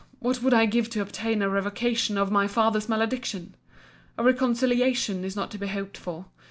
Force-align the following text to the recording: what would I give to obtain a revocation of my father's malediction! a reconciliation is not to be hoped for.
what 0.17 0.41
would 0.41 0.51
I 0.51 0.65
give 0.65 0.89
to 0.89 1.01
obtain 1.01 1.43
a 1.43 1.47
revocation 1.47 2.17
of 2.17 2.31
my 2.31 2.47
father's 2.47 2.89
malediction! 2.89 3.53
a 4.17 4.23
reconciliation 4.23 5.23
is 5.23 5.35
not 5.35 5.51
to 5.51 5.59
be 5.59 5.67
hoped 5.67 5.95
for. 5.95 6.25